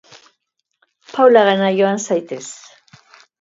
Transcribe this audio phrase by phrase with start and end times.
[1.15, 2.43] Paulagana joan zaitez.